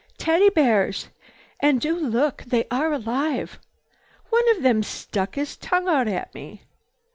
Teddy 0.17 0.49
bears! 0.49 1.09
And 1.59 1.79
do 1.79 1.95
look! 1.95 2.41
They 2.47 2.65
are 2.71 2.91
alive! 2.91 3.59
One 4.31 4.49
of 4.57 4.63
them 4.63 4.81
stuck 4.81 5.35
his 5.35 5.55
tongue 5.55 5.87
out 5.87 6.07
at 6.07 6.33
me!" 6.33 6.63